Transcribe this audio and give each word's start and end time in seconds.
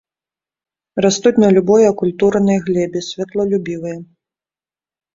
Растуць 1.07 1.33
на 1.43 1.51
любой 1.59 1.87
акультуранай 1.91 2.59
глебе, 2.67 2.99
святлолюбівыя. 3.11 3.97